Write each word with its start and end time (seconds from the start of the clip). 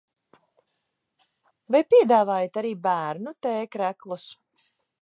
Vai 1.75 1.83
piedāvājat 1.91 2.59
arī 2.63 2.73
bērnu 2.89 3.39
t-kreklus? 3.49 4.27